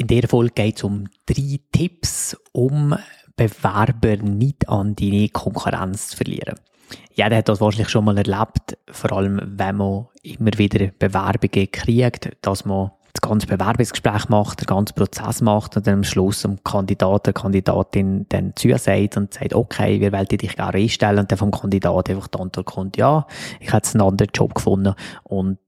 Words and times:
In 0.00 0.06
der 0.06 0.26
Folge 0.26 0.54
geht 0.54 0.78
es 0.78 0.82
um 0.82 1.08
drei 1.26 1.60
Tipps, 1.72 2.34
um 2.52 2.96
Bewerber 3.36 4.16
nicht 4.16 4.66
an 4.66 4.96
deine 4.96 5.28
Konkurrenz 5.28 6.08
zu 6.08 6.16
verlieren. 6.16 6.54
Jeder 7.12 7.36
hat 7.36 7.50
das 7.50 7.60
wahrscheinlich 7.60 7.90
schon 7.90 8.06
mal 8.06 8.16
erlebt, 8.16 8.78
vor 8.90 9.12
allem 9.12 9.42
wenn 9.44 9.76
man 9.76 10.06
immer 10.22 10.52
wieder 10.56 10.86
Bewerbungen 10.98 11.70
kriegt, 11.70 12.34
dass 12.40 12.64
man 12.64 12.92
das 13.12 13.20
ganze 13.20 13.46
Bewerbungsgespräch 13.46 14.30
macht, 14.30 14.62
den 14.62 14.66
ganzen 14.68 14.94
Prozess 14.94 15.42
macht 15.42 15.76
und 15.76 15.86
dann 15.86 15.96
am 15.96 16.04
Schluss 16.04 16.40
dem 16.40 16.64
Kandidat, 16.64 17.26
der 17.26 17.34
Kandidatin 17.34 18.24
dann 18.30 18.56
zusagt 18.56 19.18
und 19.18 19.34
sagt, 19.34 19.54
okay, 19.54 20.00
wir 20.00 20.12
wollen 20.12 20.28
dich 20.28 20.56
gerne 20.56 20.78
einstellen 20.78 21.18
und 21.18 21.30
dann 21.30 21.38
vom 21.38 21.50
Kandidat 21.50 22.08
einfach 22.08 22.28
die 22.28 22.38
Antwort 22.38 22.66
kommt, 22.66 22.96
ja, 22.96 23.26
ich 23.60 23.68
habe 23.68 23.78
jetzt 23.78 23.94
einen 23.94 24.08
anderen 24.08 24.30
Job 24.32 24.54
gefunden 24.54 24.94
und 25.24 25.58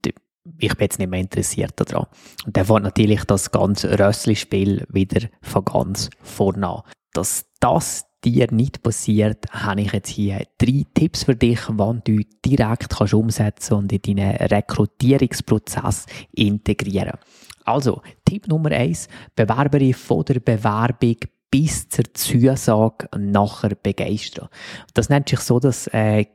ich 0.59 0.75
bin 0.75 0.85
jetzt 0.85 0.99
nicht 0.99 1.09
mehr 1.09 1.19
interessiert 1.19 1.73
daran. 1.75 2.07
Und 2.45 2.57
dann 2.57 2.65
fängt 2.65 2.83
natürlich 2.83 3.23
das 3.25 3.51
ganze 3.51 3.97
Rössli-Spiel 3.97 4.85
wieder 4.89 5.27
von 5.41 5.65
ganz 5.65 6.09
vorne 6.21 6.67
an. 6.67 6.81
Dass 7.13 7.45
das 7.59 8.05
dir 8.23 8.47
nicht 8.51 8.83
passiert, 8.83 9.45
habe 9.51 9.81
ich 9.81 9.93
jetzt 9.93 10.09
hier 10.09 10.45
drei 10.57 10.85
Tipps 10.93 11.23
für 11.23 11.35
dich, 11.35 11.59
wann 11.67 12.01
du 12.05 12.21
direkt 12.45 12.89
kannst 12.89 13.13
umsetzen 13.13 13.75
und 13.75 13.91
in 13.91 14.01
deinen 14.01 14.35
Rekrutierungsprozess 14.35 16.05
integrieren. 16.31 17.19
Also, 17.65 18.01
Tipp 18.25 18.47
Nummer 18.47 18.71
eins: 18.71 19.07
Bewerberin 19.35 19.93
von 19.93 20.25
der 20.25 20.39
Bewerbung 20.39 21.17
bis 21.49 21.87
zur 21.87 22.05
Zusage 22.13 23.07
nachher 23.17 23.75
begeistern. 23.75 24.49
Das 24.93 25.09
nennt 25.09 25.29
sich 25.29 25.39
so, 25.39 25.59
dass 25.59 25.87
äh, 25.87 26.25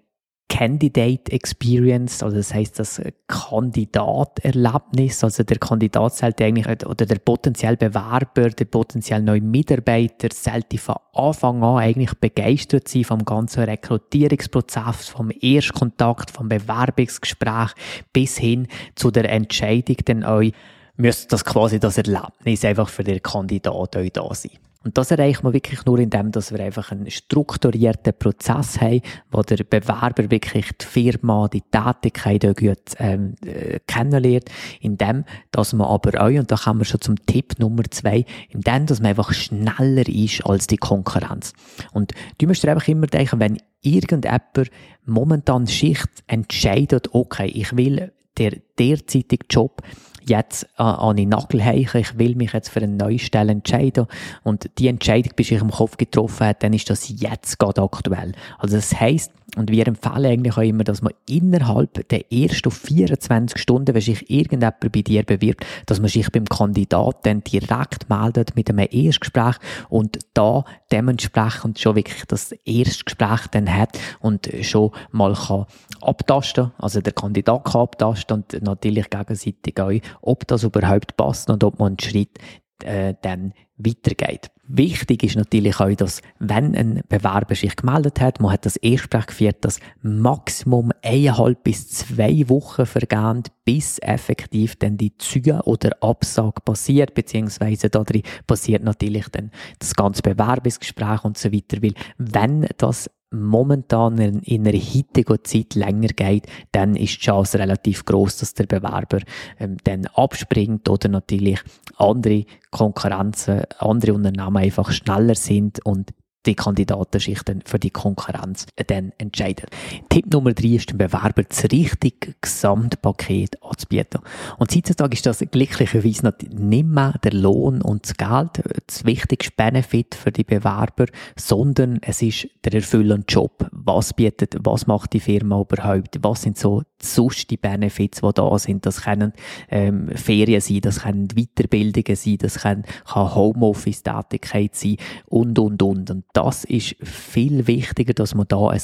Candidate 0.48 1.30
Experience, 1.30 2.22
also 2.22 2.38
das 2.38 2.54
heißt 2.54 2.78
das 2.78 3.02
Kandidaterlebnis, 3.26 5.22
also 5.22 5.42
der 5.42 5.58
Kandidat 5.58 6.14
sollte 6.14 6.44
eigentlich, 6.44 6.86
oder 6.86 7.04
der 7.04 7.18
potenzielle 7.18 7.76
Bewerber, 7.76 8.48
der 8.48 8.64
potenzielle 8.64 9.22
neue 9.22 9.42
Mitarbeiter 9.42 10.28
sollte 10.32 10.78
von 10.78 10.96
Anfang 11.12 11.62
an 11.62 11.76
eigentlich 11.78 12.14
begeistert 12.14 12.88
sein 12.88 13.04
vom 13.04 13.24
ganzen 13.26 13.64
Rekrutierungsprozess, 13.64 15.08
vom 15.08 15.30
Erstkontakt, 15.38 16.30
vom 16.30 16.48
Bewerbungsgespräch 16.48 17.72
bis 18.12 18.38
hin 18.38 18.68
zu 18.94 19.10
der 19.10 19.30
Entscheidung 19.30 19.96
dann 20.06 20.24
euch, 20.24 20.52
müsste 20.96 21.28
das 21.28 21.44
quasi 21.44 21.78
das 21.78 21.98
Erlebnis 21.98 22.64
einfach 22.64 22.88
für 22.88 23.04
den 23.04 23.22
Kandidat 23.22 23.96
euch 23.96 24.12
da 24.12 24.34
sein. 24.34 24.52
Und 24.84 24.96
das 24.96 25.10
erreicht 25.10 25.42
man 25.42 25.52
wirklich 25.52 25.84
nur 25.86 25.98
indem, 25.98 26.30
dass 26.30 26.52
wir 26.52 26.60
einfach 26.60 26.92
einen 26.92 27.10
strukturierten 27.10 28.14
Prozess 28.16 28.80
haben, 28.80 29.00
wo 29.30 29.42
der 29.42 29.64
Bewerber 29.64 30.30
wirklich 30.30 30.70
die 30.80 30.84
Firma, 30.86 31.48
die 31.48 31.62
Tätigkeit 31.62 32.46
auch 32.46 32.54
gut 32.54 32.94
ähm, 32.98 33.34
äh, 33.44 33.80
kennenlernt, 33.88 34.50
indem, 34.80 35.24
dass 35.50 35.72
man 35.72 35.88
aber 35.88 36.22
auch, 36.22 36.28
und 36.28 36.50
da 36.50 36.56
kommen 36.56 36.80
wir 36.80 36.84
schon 36.84 37.00
zum 37.00 37.16
Tipp 37.26 37.58
Nummer 37.58 37.82
zwei, 37.90 38.24
indem, 38.50 38.86
dass 38.86 39.00
man 39.00 39.10
einfach 39.10 39.32
schneller 39.32 40.08
ist 40.08 40.46
als 40.46 40.68
die 40.68 40.76
Konkurrenz. 40.76 41.54
Und 41.92 42.12
du 42.38 42.46
musst 42.46 42.62
dir 42.62 42.70
einfach 42.70 42.86
immer 42.86 43.08
denken, 43.08 43.40
wenn 43.40 43.58
irgendjemand 43.82 44.70
momentan 45.04 45.66
Schicht 45.66 46.22
entscheidet, 46.28 47.12
okay, 47.14 47.46
ich 47.46 47.76
will 47.76 48.12
der 48.38 48.52
derzeitige 48.78 49.44
Job 49.50 49.82
jetzt 50.28 50.64
äh, 50.78 50.82
an 50.82 51.16
den 51.16 51.30
Nagel 51.30 51.64
heichen, 51.64 52.00
ich 52.00 52.18
will 52.18 52.34
mich 52.34 52.52
jetzt 52.52 52.68
für 52.68 52.80
eine 52.80 52.92
neue 52.92 53.18
Stelle 53.18 53.52
entscheiden 53.52 54.06
und 54.42 54.70
die 54.78 54.88
Entscheidung, 54.88 55.32
bis 55.36 55.50
ich 55.50 55.60
im 55.60 55.70
Kopf 55.70 55.96
getroffen 55.96 56.46
habe, 56.46 56.58
dann 56.60 56.72
ist 56.72 56.90
das 56.90 57.08
jetzt 57.08 57.58
gerade 57.58 57.82
aktuell. 57.82 58.32
Also 58.58 58.76
das 58.76 58.98
heisst, 58.98 59.32
und 59.56 59.70
wir 59.70 59.86
empfehlen 59.88 60.26
eigentlich 60.26 60.56
auch 60.56 60.62
immer, 60.62 60.84
dass 60.84 61.00
man 61.00 61.14
innerhalb 61.28 62.06
der 62.10 62.30
ersten 62.30 62.70
24 62.70 63.60
Stunden, 63.60 63.94
wenn 63.94 64.02
sich 64.02 64.30
irgendjemand 64.30 64.78
bei 64.80 64.88
dir 64.88 65.22
bewirbt, 65.22 65.64
dass 65.86 66.00
man 66.00 66.10
sich 66.10 66.30
beim 66.30 66.44
Kandidaten 66.44 67.42
direkt 67.42 68.10
meldet 68.10 68.54
mit 68.56 68.68
einem 68.68 68.86
Erstgespräch 68.90 69.56
und 69.88 70.18
da 70.34 70.64
dementsprechend 70.92 71.78
schon 71.78 71.96
wirklich 71.96 72.24
das 72.26 72.52
Erstgespräch 72.64 73.46
dann 73.50 73.74
hat 73.74 73.98
und 74.20 74.50
schon 74.62 74.90
mal 75.12 75.34
kann 75.34 75.66
abtasten, 76.02 76.72
also 76.78 77.00
der 77.00 77.12
Kandidat 77.12 77.64
kann 77.64 77.82
abtasten 77.82 78.36
und 78.36 78.62
natürlich 78.62 79.08
gegenseitig 79.10 79.80
auch, 79.80 79.90
ob 80.20 80.46
das 80.46 80.64
überhaupt 80.64 81.16
passt 81.16 81.50
und 81.50 81.64
ob 81.64 81.78
man 81.78 81.88
einen 81.88 82.00
Schritt 82.00 82.38
äh, 82.82 83.14
dann 83.22 83.52
weitergeht. 83.78 84.50
Wichtig 84.70 85.22
ist 85.22 85.36
natürlich 85.36 85.80
auch, 85.80 85.94
dass 85.94 86.20
wenn 86.38 86.74
ein 86.74 87.02
Bewerber 87.08 87.54
sich 87.54 87.74
gemeldet 87.74 88.20
hat, 88.20 88.40
man 88.40 88.52
hat 88.52 88.66
das 88.66 88.76
Erstgespräch 88.76 89.26
geführt, 89.26 89.56
dass 89.64 89.80
Maximum 90.02 90.92
eineinhalb 91.02 91.64
bis 91.64 91.88
zwei 91.88 92.46
Wochen 92.48 92.84
vergehen, 92.84 93.44
bis 93.64 93.98
effektiv 94.00 94.76
dann 94.76 94.98
die 94.98 95.16
Züge 95.16 95.60
oder 95.64 95.92
Absage 96.02 96.60
passiert, 96.62 97.14
beziehungsweise 97.14 97.88
da 97.88 98.04
passiert 98.46 98.82
natürlich 98.82 99.28
dann 99.30 99.52
das 99.78 99.94
ganze 99.94 100.20
Bewerbungsgespräch 100.22 101.24
und 101.24 101.38
so 101.38 101.50
weiter, 101.50 101.82
weil 101.82 101.94
wenn 102.18 102.66
das 102.76 103.08
momentan 103.30 104.18
in 104.18 104.66
einer 104.66 104.78
heutigen 104.78 105.44
Zeit 105.44 105.74
länger 105.74 106.08
geht, 106.08 106.46
dann 106.72 106.96
ist 106.96 107.16
die 107.16 107.26
Chance 107.26 107.58
relativ 107.58 108.04
groß, 108.04 108.38
dass 108.38 108.54
der 108.54 108.64
Bewerber 108.64 109.18
ähm, 109.58 109.76
dann 109.84 110.06
abspringt 110.06 110.88
oder 110.88 111.08
natürlich 111.08 111.60
andere 111.96 112.44
Konkurrenzen, 112.70 113.62
andere 113.78 114.14
Unternehmen 114.14 114.56
einfach 114.56 114.90
schneller 114.90 115.34
sind 115.34 115.84
und 115.84 116.12
die 116.46 116.54
Kandidaten 116.54 117.20
sich 117.20 117.42
dann 117.42 117.62
für 117.64 117.78
die 117.78 117.90
Konkurrenz 117.90 118.66
dann 118.86 119.12
entscheiden. 119.18 119.66
Tipp 120.08 120.32
Nummer 120.32 120.52
drei 120.52 120.68
ist, 120.68 120.90
dem 120.90 120.98
Bewerber 120.98 121.42
das 121.42 121.64
richtige 121.64 122.34
Gesamtpaket 122.40 123.62
anzubieten. 123.62 124.20
Und 124.58 124.74
heutzutage 124.74 125.14
ist 125.14 125.26
das 125.26 125.40
glücklicherweise 125.40 126.32
nicht 126.50 126.86
mehr 126.86 127.14
der 127.22 127.34
Lohn 127.34 127.82
und 127.82 128.04
das 128.04 128.16
Geld 128.16 128.62
das 128.86 129.04
wichtigste 129.04 129.52
Benefit 129.56 130.14
für 130.14 130.32
die 130.32 130.44
Bewerber, 130.44 131.06
sondern 131.36 131.98
es 132.02 132.22
ist 132.22 132.48
der 132.64 132.74
erfüllende 132.74 133.26
Job. 133.28 133.68
Was 133.72 134.14
bietet, 134.14 134.56
was 134.60 134.86
macht 134.86 135.12
die 135.12 135.20
Firma 135.20 135.60
überhaupt? 135.60 136.18
Was 136.22 136.42
sind 136.42 136.56
so 136.56 136.82
sonst 137.02 137.50
die 137.50 137.56
Benefits, 137.56 138.20
die 138.20 138.30
da 138.34 138.58
sind? 138.58 138.86
Das 138.86 139.02
können 139.02 139.32
ähm, 139.70 140.08
Ferien 140.14 140.60
sein, 140.60 140.80
das 140.80 141.00
können 141.02 141.28
Weiterbildungen 141.28 142.16
sein, 142.16 142.38
das 142.38 142.60
kann, 142.60 142.84
kann 143.06 143.34
Homeoffice-Tätigkeit 143.34 144.74
sein 144.74 144.96
und, 145.26 145.58
und, 145.58 145.82
und. 145.82 146.10
Und 146.10 146.24
das 146.32 146.64
ist 146.64 146.96
viel 147.02 147.66
wichtiger, 147.66 148.14
dass 148.14 148.34
man 148.34 148.48
da 148.48 148.68
ein 148.68 148.82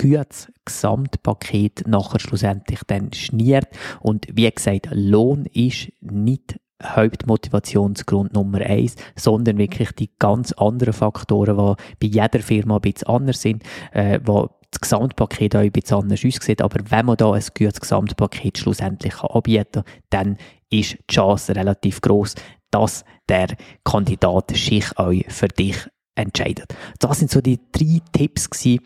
gutes 0.00 0.52
Gesamtpaket 0.64 1.86
nachher 1.86 2.20
schlussendlich 2.20 2.80
dann 2.86 3.12
schniert. 3.12 3.68
Und 4.00 4.26
wie 4.32 4.50
gesagt, 4.50 4.88
Lohn 4.92 5.46
ist 5.46 5.92
nicht 6.00 6.56
Hauptmotivationsgrund 6.82 8.34
Nummer 8.34 8.60
eins, 8.60 8.96
sondern 9.16 9.58
wirklich 9.58 9.92
die 9.92 10.10
ganz 10.18 10.52
anderen 10.52 10.92
Faktoren, 10.92 11.56
die 12.00 12.08
bei 12.08 12.22
jeder 12.22 12.40
Firma 12.40 12.76
ein 12.76 12.80
bisschen 12.80 13.08
anders 13.08 13.40
sind, 13.40 13.62
äh, 13.92 14.20
wo 14.24 14.50
das 14.74 14.80
Gesamtpaket 14.80 15.56
auch 15.56 15.60
ein 15.60 15.72
bisschen 15.72 15.98
anders 15.98 16.24
aussieht. 16.24 16.62
Aber 16.62 16.80
wenn 16.88 17.06
man 17.06 17.16
da 17.16 17.32
ein 17.32 17.42
gutes 17.56 17.80
Gesamtpaket 17.80 18.58
schlussendlich 18.58 19.20
anbieten 19.22 19.84
kann, 19.84 19.84
dann 20.10 20.36
ist 20.70 20.98
die 20.98 21.14
Chance 21.14 21.54
relativ 21.54 22.00
groß, 22.00 22.34
dass 22.70 23.04
der 23.28 23.48
Kandidat 23.84 24.50
sich 24.50 24.86
auch 24.96 25.12
für 25.28 25.48
dich 25.48 25.76
entscheidet. 26.14 26.74
Das 26.98 27.18
sind 27.18 27.30
so 27.30 27.40
die 27.40 27.60
drei 27.72 28.00
Tipps 28.12 28.50
gewesen, 28.50 28.80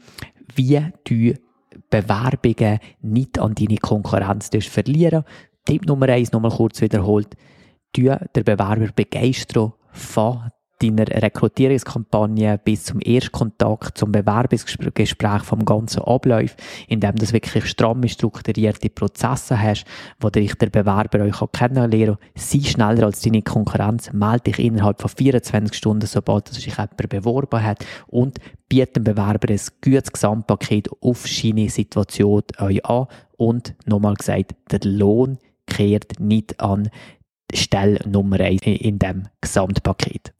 wie 0.54 0.81
du 1.04 1.34
Bewerbungen 1.91 2.81
nicht 3.00 3.38
an 3.38 3.55
deine 3.55 3.78
Konkurrenz 3.78 4.50
verlieren 4.60 5.25
Tipp 5.69 5.84
Nummer 5.84 6.09
eins, 6.09 6.32
nochmal 6.32 6.50
kurz 6.50 6.81
wiederholt, 6.81 7.37
du 7.93 8.05
der 8.05 8.43
Bewerber 8.43 8.88
begeistern 8.94 9.75
von 9.93 10.50
deiner 10.80 11.06
Rekrutierungskampagne 11.06 12.58
bis 12.58 12.84
zum 12.84 13.00
Erstkontakt, 13.00 13.98
zum 13.98 14.12
Bewerbungsgespräch 14.12 15.42
vom 15.42 15.64
ganzen 15.64 16.02
Ablauf, 16.02 16.56
indem 16.86 17.16
du 17.16 17.32
wirklich 17.32 17.66
stramm 17.66 18.06
strukturierte 18.06 18.90
Prozesse 18.90 19.60
hast, 19.60 19.84
wo 20.20 20.30
dich 20.30 20.54
der 20.54 20.70
Bewerber 20.70 21.20
euch 21.20 21.52
kennenlernen 21.52 22.16
kann. 22.16 22.28
Sei 22.36 22.60
schneller 22.60 23.06
als 23.06 23.20
deine 23.20 23.42
Konkurrenz, 23.42 24.12
melde 24.12 24.50
dich 24.50 24.58
innerhalb 24.58 25.00
von 25.00 25.10
24 25.10 25.76
Stunden, 25.76 26.06
sobald 26.06 26.48
sich 26.48 26.66
jemand 26.66 26.96
beworben 26.96 27.62
hat 27.62 27.84
und 28.06 28.38
biete 28.69 28.94
dem 28.94 29.04
Bewerber 29.04 29.48
ein 29.50 29.60
gutes 29.82 30.12
Gesamtpaket 30.12 30.90
auf 31.00 31.26
seine 31.26 31.69
Situation 31.69 32.42
euch 32.58 32.84
an 32.84 33.06
und 33.36 33.74
nochmal 33.86 34.14
gesagt, 34.14 34.54
der 34.70 34.81
Lohn 34.84 35.38
kehrt 35.66 36.20
nicht 36.20 36.60
an 36.60 36.90
Stelle 37.54 38.00
Nummer 38.06 38.40
1 38.40 38.62
in 38.62 38.98
dem 38.98 39.28
Gesamtpaket. 39.40 40.34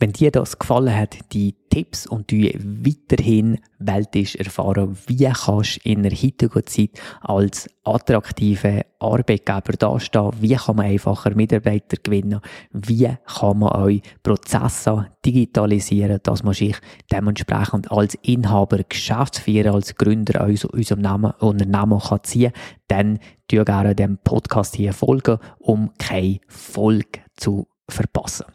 Wenn 0.00 0.12
dir 0.12 0.30
das 0.30 0.58
gefallen 0.58 0.94
hat, 0.96 1.18
die 1.32 1.56
Tipps 1.70 2.06
und 2.06 2.30
du 2.30 2.36
weiterhin 2.36 3.58
weltisch 3.78 4.36
erfahren, 4.36 4.96
wie 5.06 5.24
kannst 5.24 5.78
in 5.78 6.02
der 6.04 6.12
heutigen 6.12 6.66
Zeit 6.66 6.90
als 7.20 7.68
attraktive 7.84 8.86
Arbeitgeber 9.00 9.72
dastehen, 9.76 10.30
wie 10.40 10.54
kann 10.54 10.76
man 10.76 10.86
einfacher 10.86 11.34
Mitarbeiter 11.34 11.96
gewinnen, 12.02 12.40
wie 12.72 13.10
kann 13.26 13.58
man 13.58 13.70
auch 13.70 13.90
Prozesse 14.22 15.08
digitalisieren, 15.24 16.20
dass 16.22 16.44
man 16.44 16.54
sich 16.54 16.76
dementsprechend 17.12 17.90
als 17.90 18.14
Inhaber, 18.22 18.78
Geschäftsführer, 18.88 19.74
als 19.74 19.96
Gründer 19.96 20.44
aus 20.44 20.64
unserem 20.64 21.24
Unternehmen 21.40 21.98
kann 21.98 22.22
ziehen? 22.22 22.52
Dann 22.86 23.18
tu 23.48 23.64
gerne 23.64 23.94
dem 23.94 24.18
Podcast 24.18 24.76
hier 24.76 24.92
folgen, 24.92 25.38
um 25.58 25.90
keine 25.98 26.38
Folge 26.46 27.20
zu 27.36 27.66
verpassen. 27.88 28.46